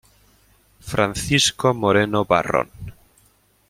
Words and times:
Francisco 0.89 1.75
Moreno 1.75 2.25
Barrón. 2.25 2.69